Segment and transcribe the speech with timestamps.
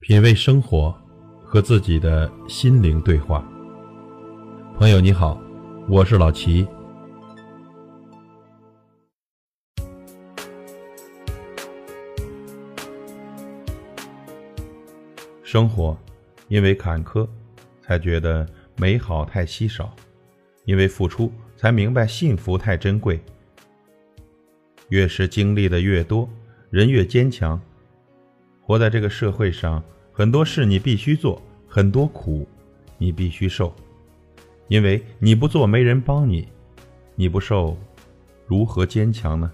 [0.00, 0.96] 品味生活，
[1.42, 3.44] 和自己的心灵对话。
[4.78, 5.42] 朋友你好，
[5.88, 6.66] 我是老齐。
[15.42, 15.98] 生活
[16.46, 17.28] 因为坎坷，
[17.82, 19.86] 才觉得美好太稀少；
[20.64, 23.20] 因为付出，才明白幸福太珍贵。
[24.90, 26.26] 越是经历的越多，
[26.70, 27.60] 人越坚强。
[28.68, 29.82] 活在这个社会上，
[30.12, 32.46] 很多事你必须做，很多苦
[32.98, 33.74] 你必须受，
[34.68, 36.46] 因为你不做，没人帮你；
[37.14, 37.78] 你不受，
[38.46, 39.50] 如何坚强呢？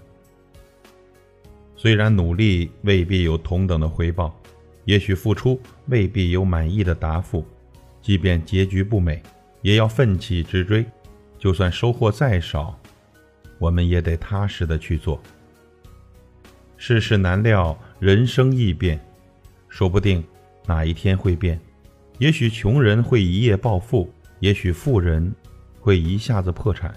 [1.77, 4.37] 虽然努力未必有同等的回报，
[4.83, 7.45] 也许付出未必有满意的答复，
[8.01, 9.23] 即便结局不美，
[9.61, 10.85] 也要奋起直追。
[11.39, 12.77] 就算收获再少，
[13.59, 15.21] 我们也得踏实的去做。
[16.75, 18.99] 世事难料，人生易变，
[19.69, 20.21] 说不定
[20.65, 21.57] 哪一天会变。
[22.17, 25.33] 也许穷人会一夜暴富，也许富人
[25.79, 26.93] 会一下子破产。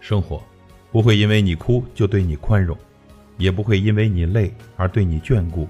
[0.00, 0.42] 生活
[0.90, 2.76] 不会因为你哭就对你宽容，
[3.38, 5.68] 也不会因为你累而对你眷顾，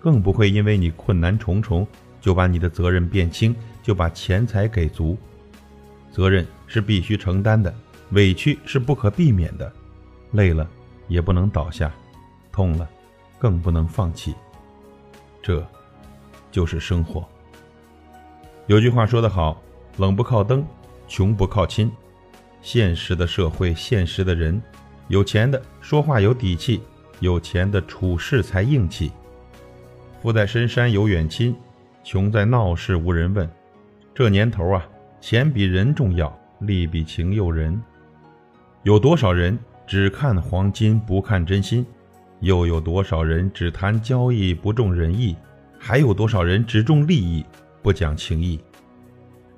[0.00, 1.86] 更不会因为你困难重重
[2.22, 5.16] 就把你的责任变轻，就把钱财给足。
[6.10, 7.74] 责任是必须承担的，
[8.12, 9.70] 委屈是不可避免的，
[10.32, 10.66] 累了。
[11.06, 11.94] 也不能倒下，
[12.54, 12.88] 痛了，
[13.36, 14.32] 更不能放弃。
[15.42, 15.66] 这，
[16.52, 17.28] 就是生活。
[18.68, 19.60] 有句话说得好
[19.98, 20.64] ：“冷不靠灯，
[21.08, 21.90] 穷不靠亲。”
[22.62, 24.62] 现实的社会，现实的人，
[25.08, 26.80] 有钱的说话有底气，
[27.18, 29.10] 有钱的处事才硬气。
[30.22, 31.56] 富在深山有远亲，
[32.04, 33.50] 穷在闹市无人问。
[34.14, 34.86] 这年头啊，
[35.20, 37.82] 钱比人重要，利比情诱人。
[38.84, 39.58] 有多少人？
[39.86, 41.84] 只看黄金不看真心，
[42.40, 45.36] 又有多少人只谈交易不重仁义？
[45.78, 47.44] 还有多少人只重利益
[47.82, 48.60] 不讲情义？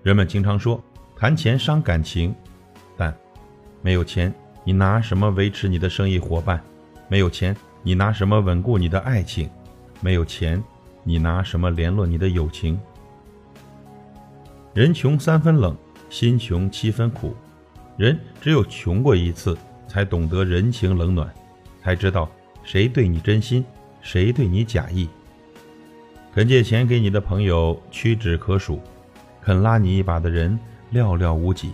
[0.03, 0.83] 人们经常说
[1.17, 2.35] 谈钱伤感情，
[2.97, 3.17] 但
[3.83, 4.33] 没有钱，
[4.65, 6.63] 你拿什么维持你的生意伙伴？
[7.09, 9.51] 没有钱，你拿什么稳固你的爱情？
[10.01, 10.63] 没有钱，
[11.05, 12.79] 你拿什么联络你的友情？
[14.75, 15.77] 人穷三分冷，
[16.11, 17.35] 心穷七分苦。
[17.97, 19.57] 人只有穷过一次。
[19.89, 21.33] 才懂得人情冷暖，
[21.81, 22.29] 才知道
[22.67, 23.65] 谁对你真心，
[24.03, 25.09] 谁对你假意。
[26.35, 28.81] 肯借钱给你的朋友屈指可数，
[29.41, 30.59] 肯拉你一把的人
[30.93, 31.71] 寥寥无几。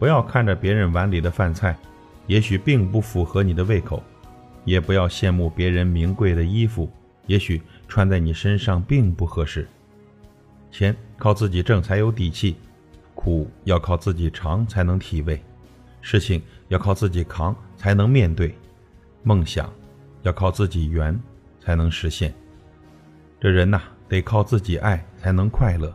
[0.00, 1.78] 不要看着别人碗里的饭菜，
[2.26, 4.02] 也许并不符合你的胃口；
[4.64, 6.90] 也不要羡慕别人名贵的衣服，
[7.26, 9.66] 也许穿在你身上并不合适。
[10.72, 12.56] 钱靠自己挣才有底气，
[13.14, 15.40] 苦要靠自己尝才能体味。
[16.00, 18.52] 事情要靠自己扛才能面对，
[19.22, 19.72] 梦想
[20.24, 21.18] 要靠自己圆
[21.60, 22.34] 才能实现。
[23.40, 25.88] 这人呐，得靠自己爱才能快乐；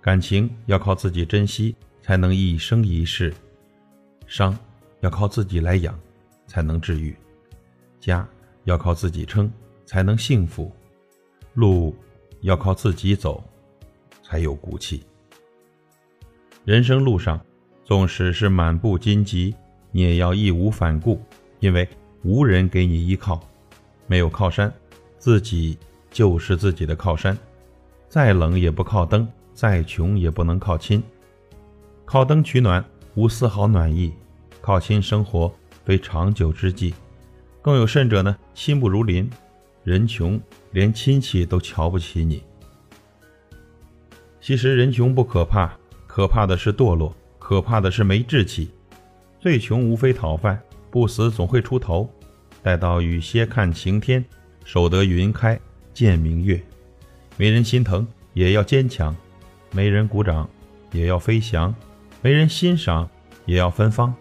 [0.00, 3.30] 感情要靠自己珍惜才能一生一世；
[4.26, 4.58] 伤
[5.00, 5.96] 要靠自己来养
[6.46, 7.14] 才能治愈；
[8.00, 8.28] 家
[8.64, 9.50] 要靠自己撑
[9.84, 10.70] 才能幸福；
[11.54, 11.94] 路
[12.40, 13.42] 要靠自己走
[14.22, 15.04] 才有骨气。
[16.64, 17.40] 人生路上。
[17.84, 19.54] 纵使是满布荆棘，
[19.92, 21.22] 你也要义无反顾，
[21.60, 21.88] 因为
[22.26, 23.40] 无人给你依靠，
[24.08, 24.72] 没有靠山，
[25.16, 25.78] 自己
[26.10, 27.38] 就是自己的靠山。
[28.08, 31.00] 再冷也不靠灯，再穷也不能靠亲。
[32.04, 32.84] 靠灯取暖
[33.14, 34.12] 无丝毫暖意，
[34.60, 35.54] 靠亲生活
[35.84, 36.92] 非长久之计。
[37.62, 39.30] 更有甚者呢，亲不如邻，
[39.84, 40.40] 人穷
[40.72, 42.42] 连亲戚都瞧不起你。
[44.40, 45.78] 其实人穷不可怕，
[46.08, 47.14] 可怕的是堕落。
[47.38, 48.68] 可怕的是没志气，
[49.38, 50.60] 最穷无非讨饭，
[50.90, 52.10] 不死总会出头。
[52.66, 54.24] 待到雨歇看晴天，
[54.64, 55.56] 守得云开
[55.94, 56.60] 见明月。
[57.36, 58.04] 没人心疼
[58.34, 59.14] 也要坚强，
[59.70, 60.50] 没人鼓掌
[60.90, 61.72] 也要飞翔，
[62.22, 63.08] 没人欣赏
[63.44, 64.12] 也要芬芳。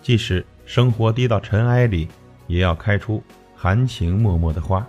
[0.00, 2.08] 即使生活低到尘埃里，
[2.46, 3.22] 也要开出
[3.54, 4.86] 含情脉脉的花。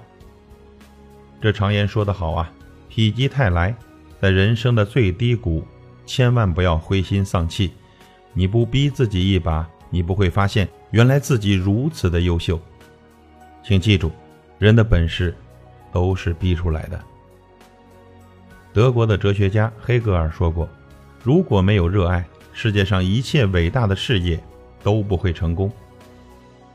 [1.41, 2.49] 这常言说得好啊，
[2.87, 3.75] 否极泰来，
[4.21, 5.67] 在人生的最低谷。
[6.05, 7.73] 千万不要灰心丧气，
[8.31, 12.57] 你不逼自己一把，你不会发现原来自己如此的优秀。
[13.67, 14.11] 请记住，
[14.59, 15.35] 人的本事
[15.91, 17.01] 都是逼出来的。
[18.71, 20.69] 德国的哲学家黑格尔说过
[21.23, 22.23] ：“如果没有热爱，
[22.53, 24.39] 世界上一切伟大的事业
[24.83, 25.71] 都不会成功。”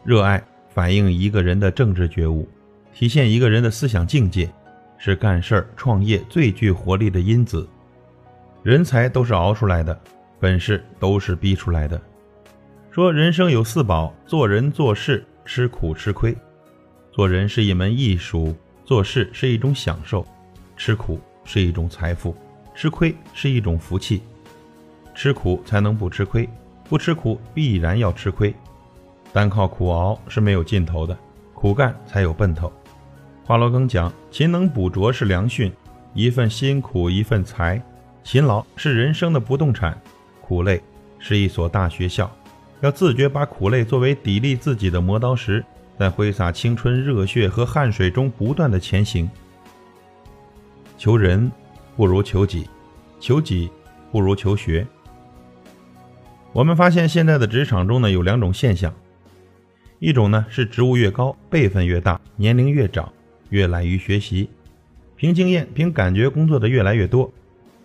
[0.03, 2.49] 热爱反映一个人的政治觉悟，
[2.93, 4.51] 体现一个人的思想境界，
[4.99, 7.69] 是干事儿、创业最具活力的因子。
[8.65, 9.97] 人才都是熬出来的，
[10.41, 12.03] 本事都是逼出来的。
[12.91, 16.37] 说人生有四宝：做人做事吃苦吃亏。
[17.21, 20.27] 做人是一门艺术，做事是一种享受，
[20.75, 22.35] 吃苦是一种财富，
[22.75, 24.23] 吃亏是一种福气。
[25.15, 26.49] 吃苦才能不吃亏，
[26.89, 28.55] 不吃苦必然要吃亏。
[29.35, 31.15] 单靠苦熬是没有尽头的，
[31.53, 32.73] 苦干才有奔头。
[33.45, 35.71] 华罗庚讲：“勤能补拙是良训，
[36.15, 37.83] 一份辛苦一份财。
[38.25, 40.01] 勤劳是人生的不动产，
[40.41, 40.83] 苦累
[41.19, 42.35] 是一所大学校。
[42.81, 45.63] 要自觉把苦累作为砥砺自己的磨刀石，
[46.01, 49.29] 在挥洒青春热血和汗水中不断的前行。
[50.97, 51.53] 求人
[51.95, 52.67] 不如求己，
[53.21, 53.71] 求己
[54.11, 54.87] 不如求学。”
[56.55, 58.91] 我们发现现在的职场中呢有两种现象，
[59.99, 63.13] 一种呢是职务越高，辈分越大，年龄越长，
[63.51, 64.49] 越懒于学习，
[65.17, 67.31] 凭经验、凭感觉工作的越来越多；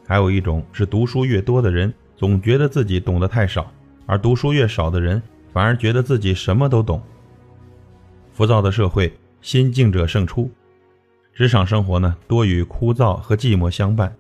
[0.08, 3.70] 还有一种是读书越多的人总觉得自己懂得太少，
[4.06, 5.22] 而读书越少的人
[5.52, 7.04] 反而觉得自己什么都懂。
[8.36, 10.52] 浮躁的社会，心静者胜出，
[11.34, 14.14] 职场生活呢多与枯燥和寂寞相伴，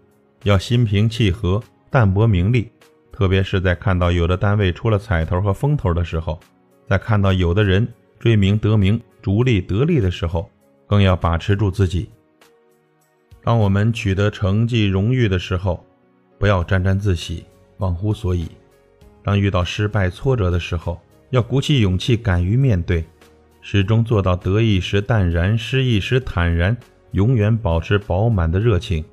[0.43, 2.71] 要心平气和，淡泊名利。
[3.11, 6.39] 特别是在看到有的单位出了彩头和风头的时候，
[6.87, 7.85] 在看到有的人
[8.17, 10.49] 追名得名、逐利得利的时候，
[10.87, 12.09] 更要把持住自己。
[13.43, 15.85] 当我们取得成绩、荣誉的时候，
[16.39, 17.43] 不要沾沾自喜、
[17.79, 18.45] 忘乎所以；
[19.21, 21.01] 当遇到失败、挫折的时候，
[21.31, 23.03] 要鼓起勇气、敢于面对，
[23.67, 26.77] 始终做到得意时淡然，失意时坦然，
[27.13, 29.03] 永远保持饱满的热情。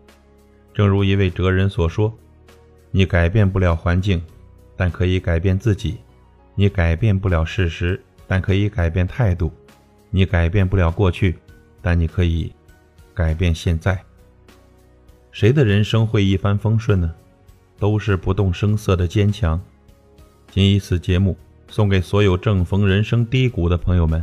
[0.75, 2.13] 正如一位哲人所说。
[2.91, 4.23] 你改变不了环境，
[4.77, 5.95] 但可以改变自己；
[6.55, 9.51] 你改变不了事实，但可以改变态度；
[10.11, 11.39] 你改变不了过去，
[11.81, 12.53] 但你可以
[13.15, 13.99] 改变现在。
[15.31, 17.11] 谁的人生会一帆风顺呢？
[17.79, 19.59] 都是不动声色的坚强。
[20.51, 21.39] 仅以此节目
[21.69, 24.23] 送给所有正逢人生低谷的朋友们，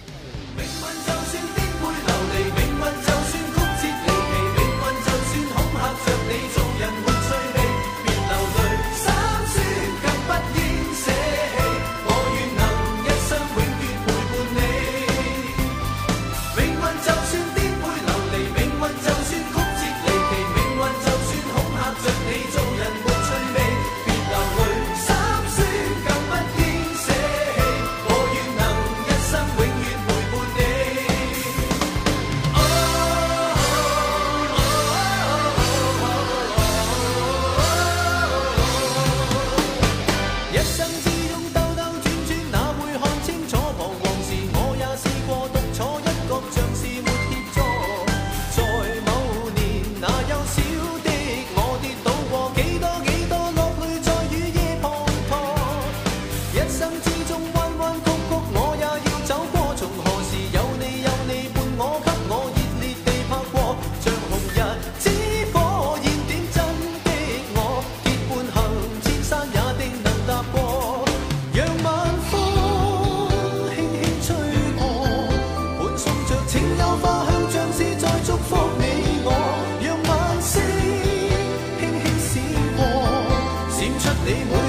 [84.31, 84.60] Hollywood.